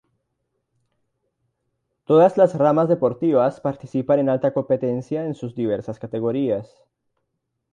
[2.05, 6.75] Todas las ramas deportivas participan en alta competencia en sus diversas categorías.